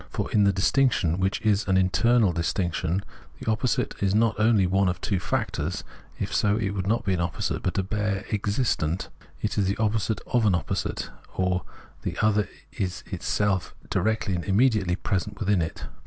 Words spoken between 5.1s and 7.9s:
factors— if so, it would not be an opposite, but a